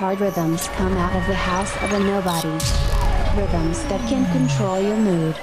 hard 0.00 0.18
rhythms 0.18 0.66
come 0.68 0.96
out 0.96 1.14
of 1.14 1.26
the 1.26 1.34
house 1.34 1.76
of 1.82 1.92
a 1.92 2.00
nobody. 2.00 2.48
Rhythms 3.36 3.84
that 3.92 4.00
can 4.08 4.24
control 4.32 4.80
your 4.80 4.96
mood. 4.96 5.36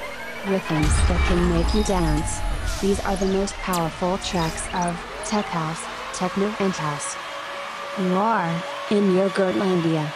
Rhythms 0.48 0.90
that 1.06 1.22
can 1.28 1.48
make 1.54 1.72
you 1.76 1.84
dance. 1.84 2.40
These 2.82 3.00
are 3.02 3.16
the 3.18 3.28
most 3.28 3.54
powerful 3.62 4.18
tracks 4.18 4.66
of 4.74 4.98
Tech 5.26 5.46
House, 5.46 5.80
Techno 6.18 6.48
and 6.60 6.74
House. 6.74 7.16
You 8.00 8.16
are 8.16 8.50
in 8.90 9.14
your 9.14 9.30
Gertlandia. 9.30 10.12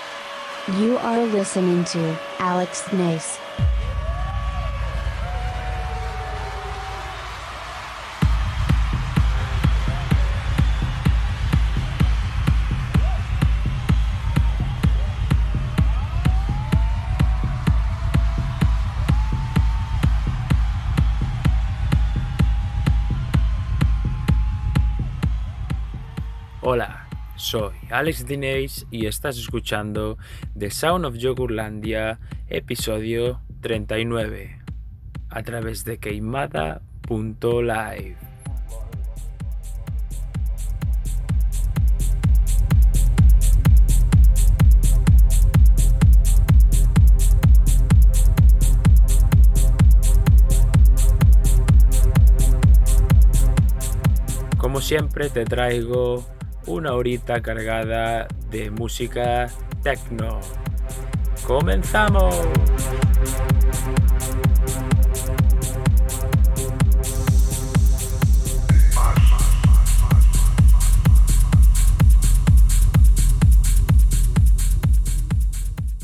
You 0.80 0.98
are 0.98 1.23
listening 1.23 1.86
to 1.94 2.18
Alex 2.39 2.92
Nace. 2.92 3.38
Alex 27.91 28.25
Dineix 28.25 28.87
y 28.89 29.05
estás 29.05 29.37
escuchando 29.37 30.18
The 30.57 30.71
Sound 30.71 31.05
of 31.05 31.18
Yogurlandia, 31.18 32.19
episodio 32.47 33.41
39, 33.59 34.58
a 35.30 35.44
través 35.44 35.83
de 35.83 35.97
queimada.live. 35.97 38.16
Como 54.58 54.80
siempre 54.80 55.30
te 55.30 55.44
traigo 55.44 56.26
una 56.67 56.94
horita 56.94 57.42
cargada 57.42 58.28
de 58.50 58.72
música 58.72 59.48
techno. 59.84 60.40
¡Comenzamos! 61.45 62.36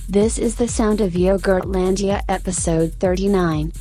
This 0.09 0.39
is 0.39 0.55
the 0.55 0.67
sound 0.67 1.01
of 1.01 1.13
Yogurtlandia 1.13 2.23
episode 2.27 2.93
39. 2.99 3.71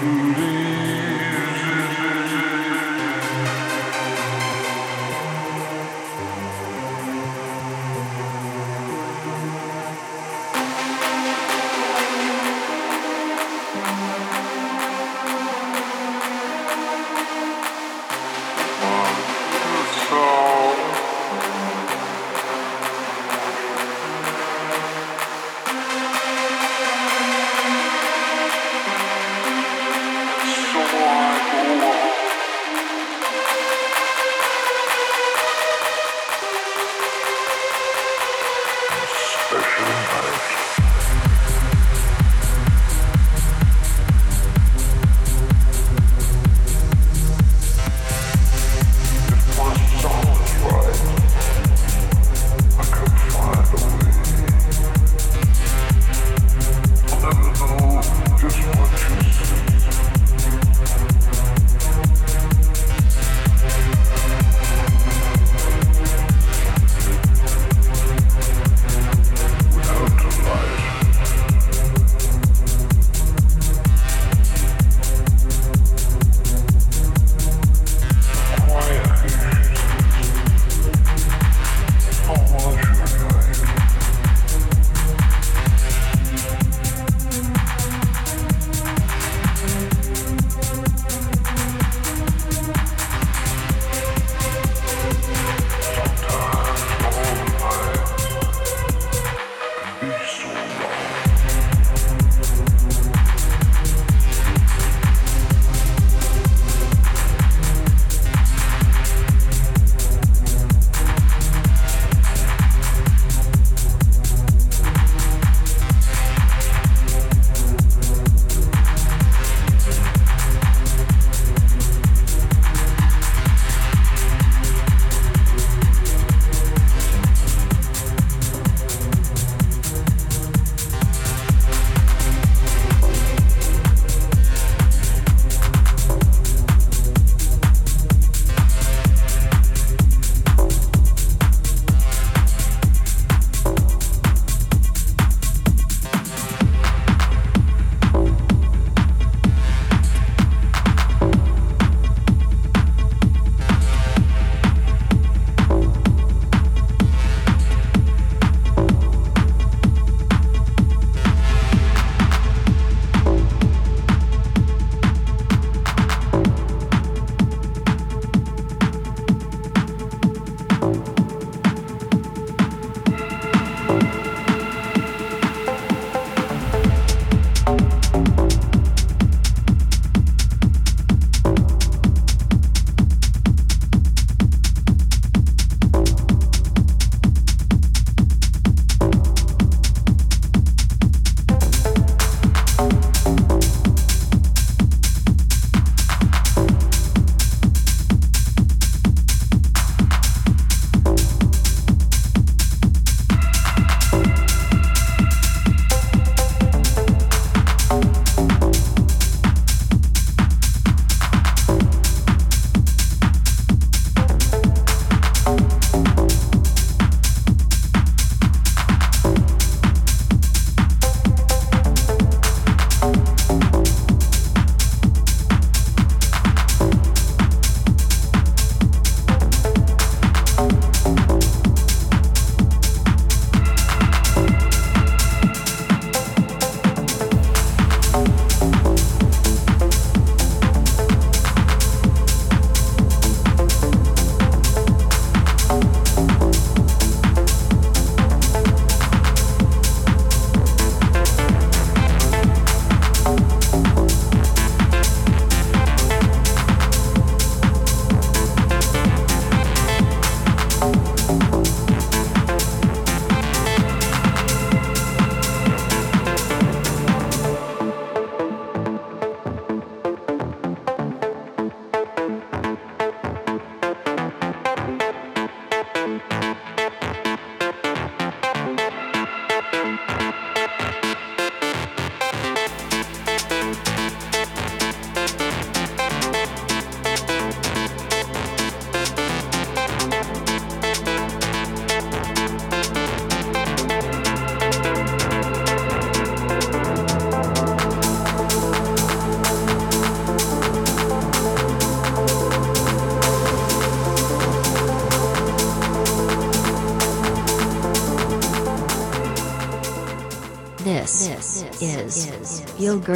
food 0.00 0.47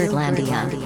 is 0.00 0.81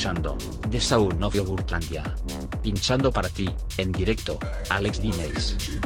Escuchando 0.00 0.38
The 0.70 0.80
Sound 0.80 1.22
of 1.22 1.34
Yogurtlandia. 1.34 2.02
Pinchando 2.62 3.12
para 3.12 3.28
ti, 3.28 3.46
en 3.76 3.92
directo, 3.92 4.38
Alex 4.70 5.02
Dines. 5.02 5.79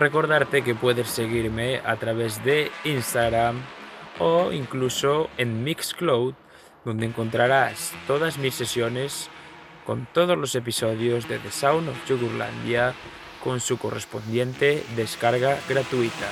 Recordarte 0.00 0.62
que 0.62 0.74
puedes 0.74 1.10
seguirme 1.10 1.82
a 1.84 1.96
través 1.96 2.42
de 2.42 2.72
Instagram 2.84 3.60
o 4.18 4.50
incluso 4.50 5.28
en 5.36 5.62
Mixcloud, 5.62 6.32
donde 6.86 7.04
encontrarás 7.04 7.92
todas 8.06 8.38
mis 8.38 8.54
sesiones 8.54 9.28
con 9.84 10.08
todos 10.10 10.38
los 10.38 10.54
episodios 10.54 11.28
de 11.28 11.38
The 11.38 11.50
Sound 11.50 11.90
of 11.90 12.08
Jugurlandia 12.08 12.94
con 13.44 13.60
su 13.60 13.76
correspondiente 13.76 14.82
descarga 14.96 15.58
gratuita. 15.68 16.28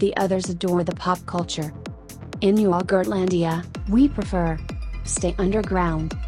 The 0.00 0.16
others 0.16 0.48
adore 0.48 0.82
the 0.82 0.94
pop 0.94 1.24
culture. 1.26 1.72
In 2.40 2.56
Yogurtlandia, 2.56 3.64
we 3.88 4.08
prefer 4.08 4.58
stay 5.04 5.34
underground. 5.38 6.18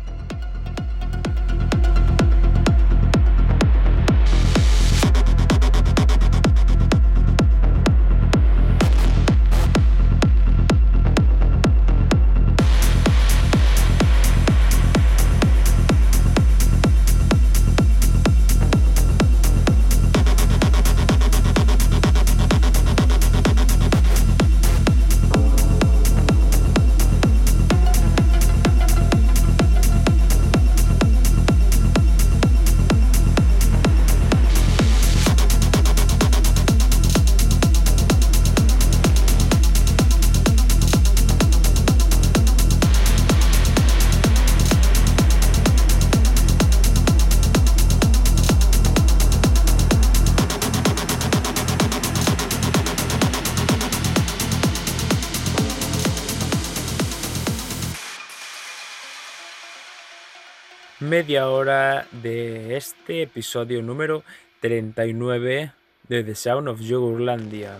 Media 61.12 61.50
hora 61.50 62.06
de 62.10 62.74
este 62.74 63.20
episodio 63.20 63.82
número 63.82 64.24
39 64.60 65.70
de 66.08 66.24
The 66.24 66.34
Sound 66.34 66.68
of 66.68 66.80
Yogurlandia. 66.80 67.76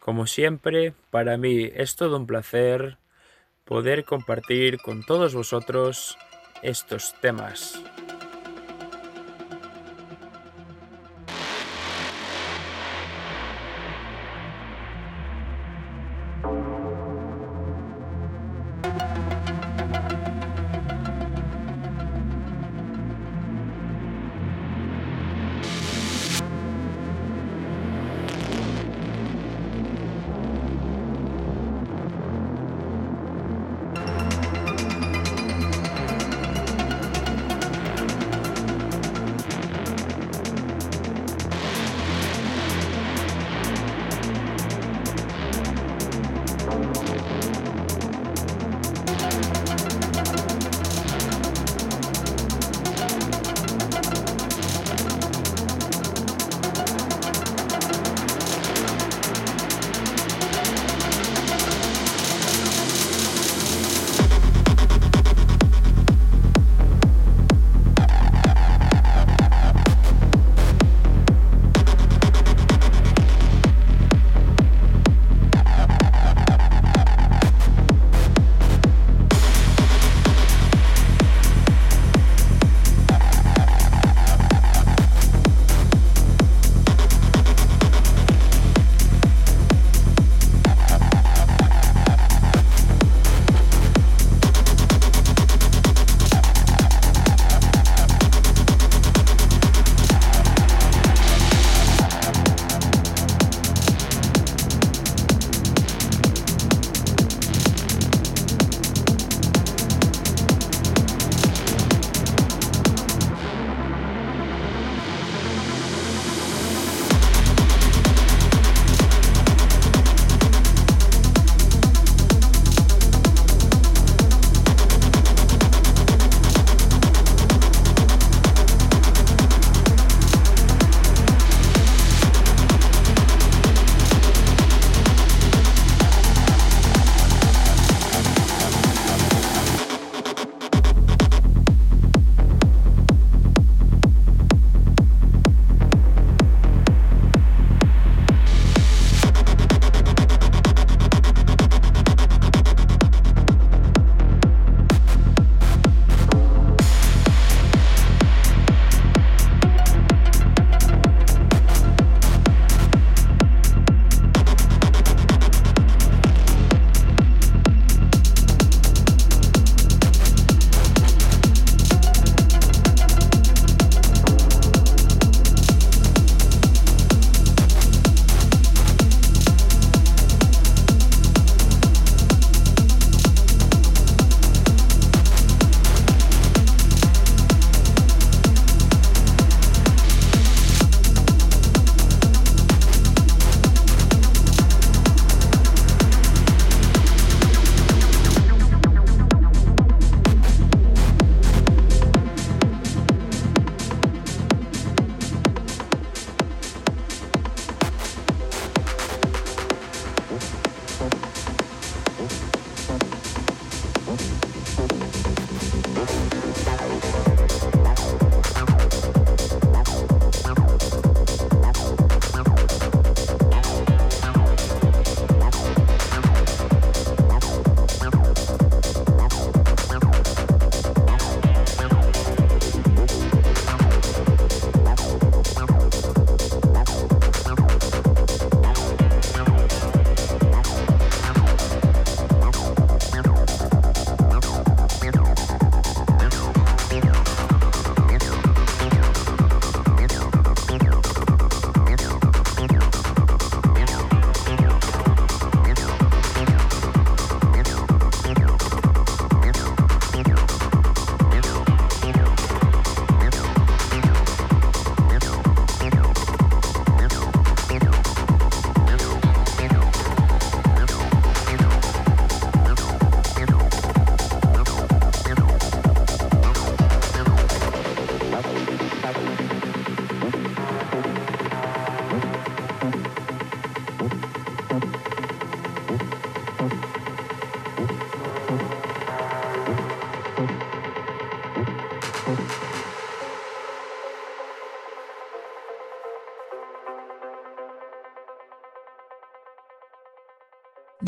Como 0.00 0.26
siempre, 0.26 0.92
para 1.12 1.36
mí 1.36 1.70
es 1.72 1.94
todo 1.94 2.16
un 2.16 2.26
placer 2.26 2.98
poder 3.64 4.04
compartir 4.04 4.78
con 4.78 5.06
todos 5.06 5.36
vosotros 5.36 6.18
estos 6.62 7.14
temas. 7.20 7.80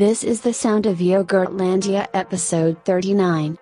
This 0.00 0.24
is 0.24 0.40
the 0.40 0.54
sound 0.54 0.86
of 0.86 0.96
Yogurtlandia 0.96 2.08
episode 2.14 2.82
39. 2.86 3.58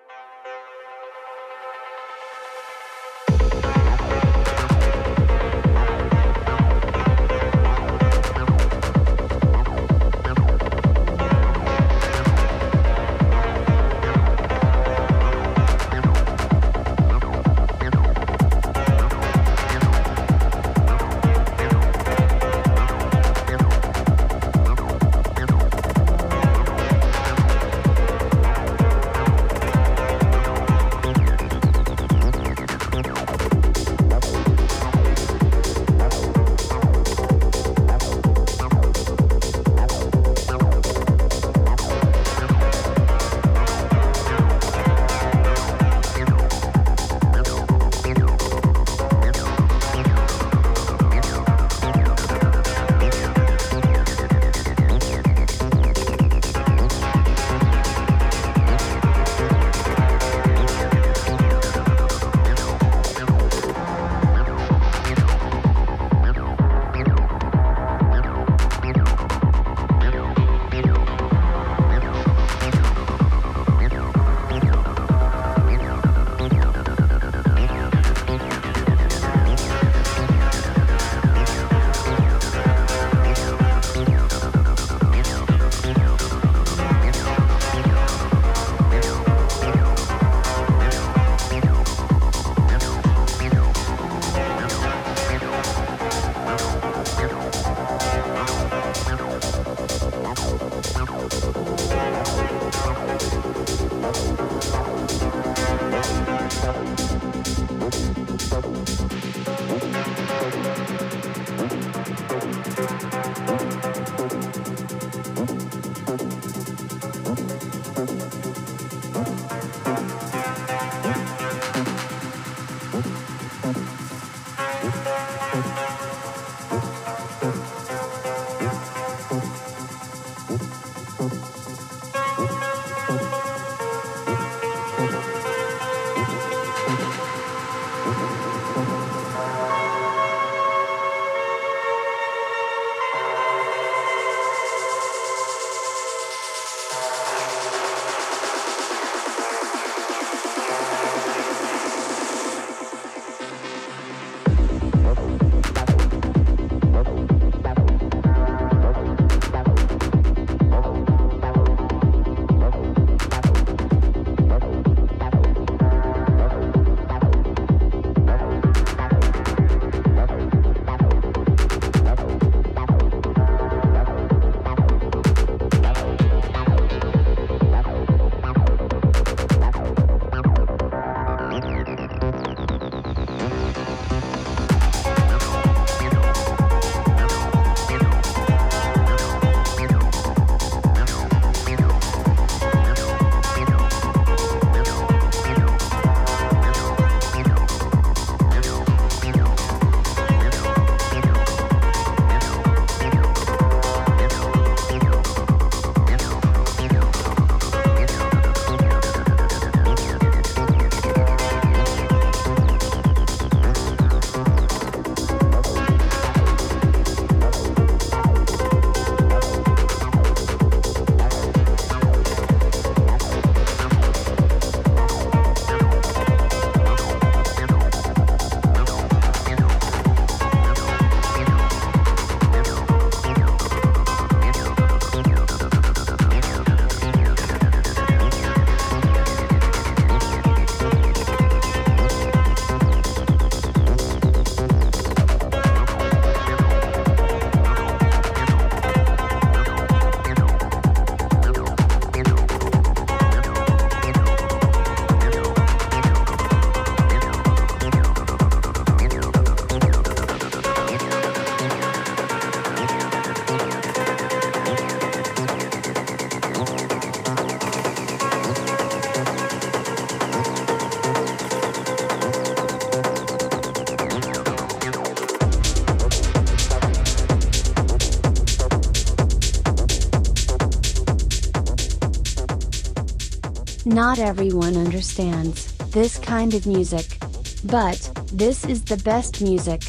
Not 283.99 284.17
everyone 284.17 284.77
understands 284.77 285.73
this 285.91 286.17
kind 286.17 286.53
of 286.53 286.65
music. 286.65 287.17
But, 287.65 287.99
this 288.31 288.63
is 288.63 288.81
the 288.81 288.95
best 289.03 289.41
music. 289.41 289.81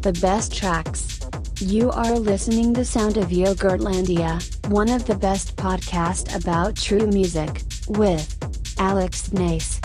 The 0.00 0.18
best 0.20 0.52
tracks. 0.52 1.20
You 1.60 1.92
are 1.92 2.18
listening 2.18 2.72
the 2.72 2.84
sound 2.84 3.16
of 3.16 3.28
Yogurtlandia, 3.28 4.42
one 4.70 4.88
of 4.88 5.06
the 5.06 5.14
best 5.14 5.54
podcast 5.54 6.34
about 6.34 6.74
true 6.74 7.06
music, 7.06 7.62
with 7.86 8.26
Alex 8.76 9.32
Nace. 9.32 9.77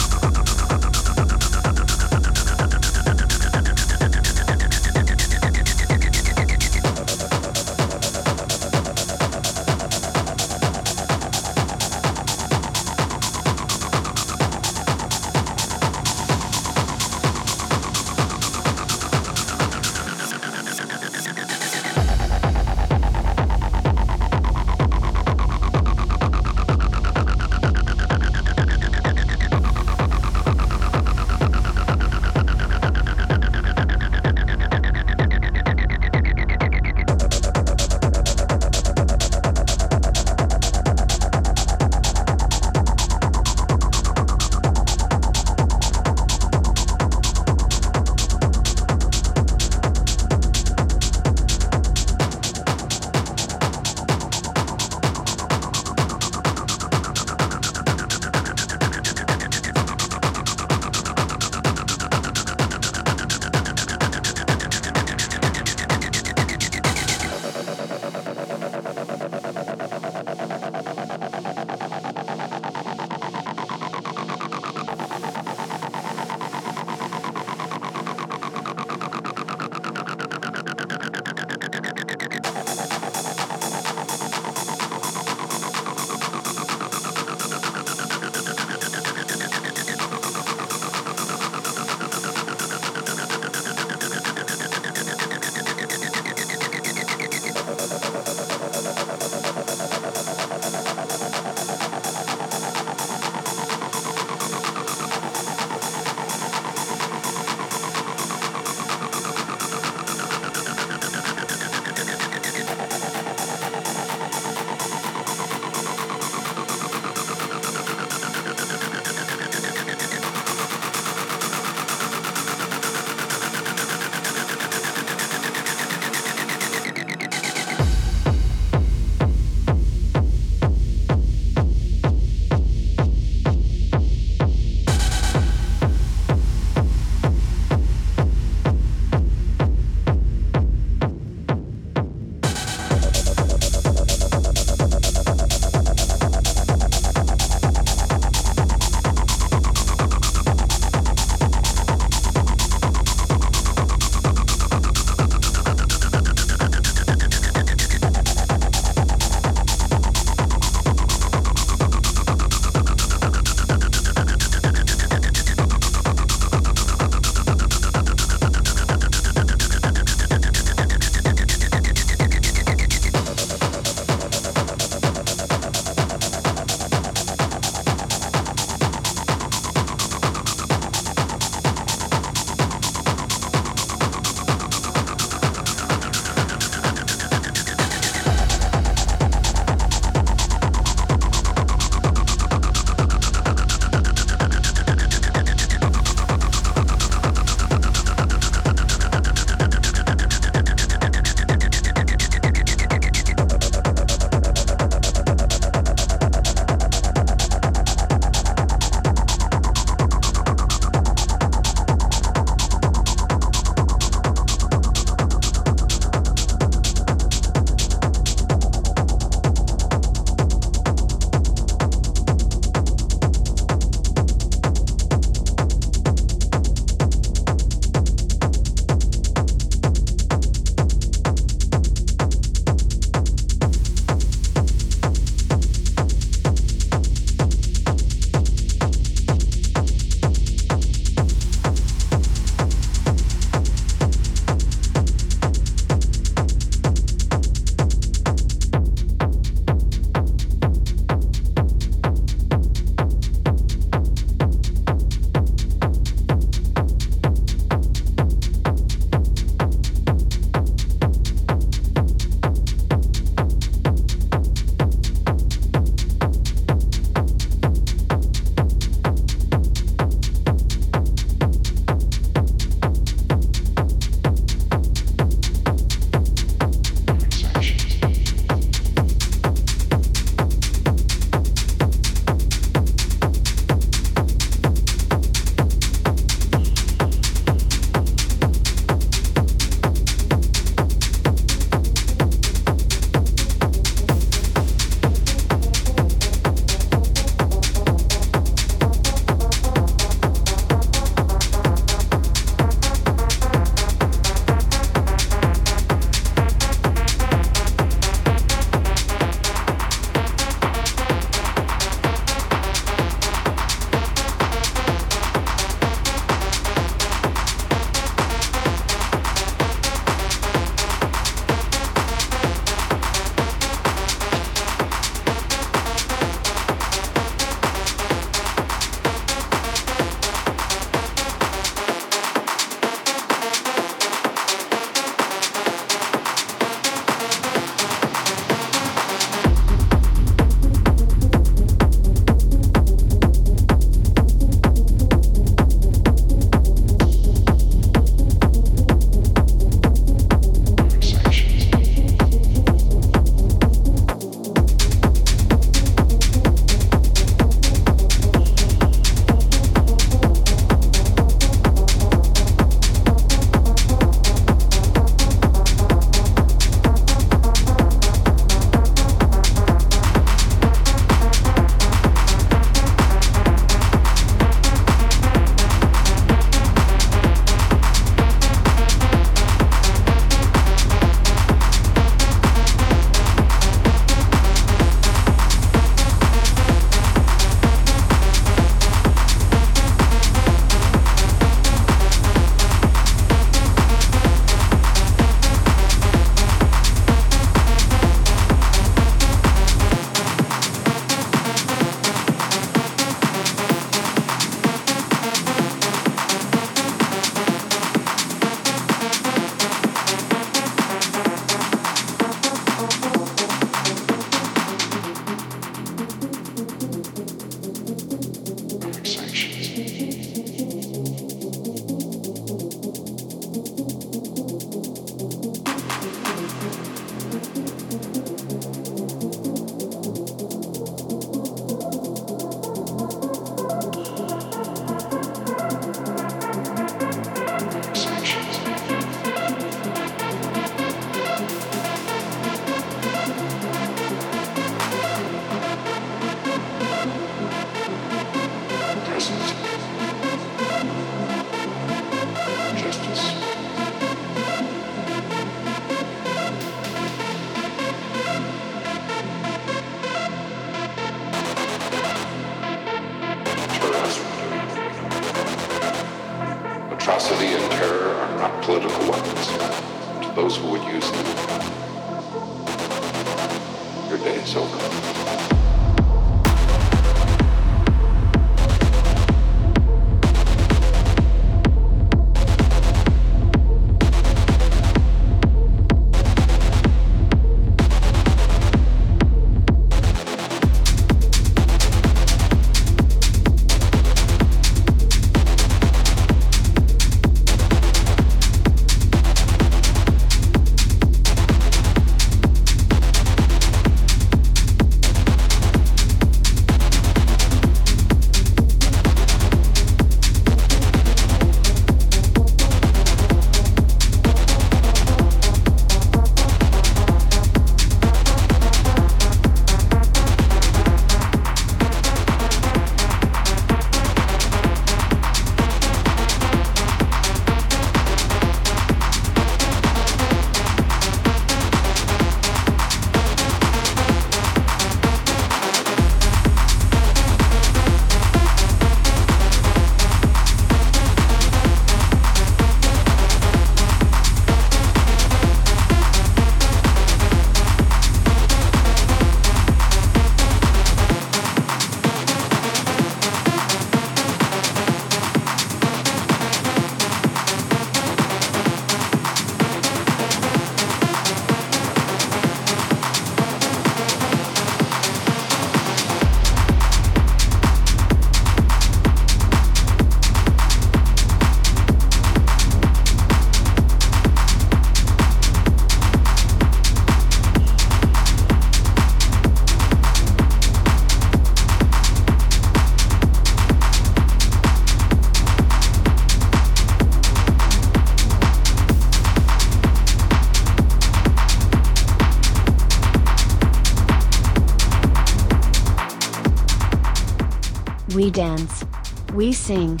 Sing. 599.70 600.00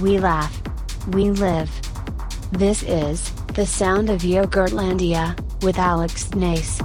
We 0.00 0.20
laugh. 0.20 0.62
We 1.08 1.30
live. 1.30 1.68
This 2.52 2.84
is, 2.84 3.32
The 3.54 3.66
Sound 3.66 4.10
of 4.10 4.20
Yogurtlandia, 4.20 5.34
with 5.64 5.76
Alex 5.76 6.32
Nace. 6.34 6.77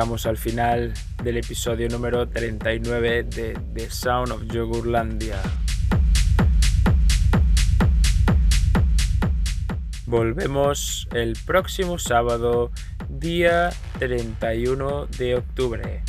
Llegamos 0.00 0.24
al 0.24 0.38
final 0.38 0.94
del 1.22 1.36
episodio 1.36 1.86
número 1.90 2.26
39 2.26 3.24
de 3.24 3.58
The 3.74 3.90
Sound 3.90 4.32
of 4.32 4.44
Yogurlandia. 4.46 5.36
Volvemos 10.06 11.06
el 11.12 11.36
próximo 11.44 11.98
sábado, 11.98 12.70
día 13.10 13.68
31 13.98 15.04
de 15.18 15.34
octubre. 15.34 16.02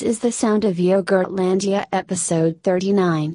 This 0.00 0.12
is 0.12 0.18
the 0.20 0.32
sound 0.32 0.64
of 0.64 0.76
Yogurtlandia 0.76 1.84
episode 1.92 2.62
39. 2.62 3.34